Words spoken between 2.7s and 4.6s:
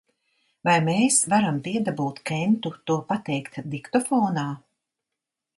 to pateikt diktofonā?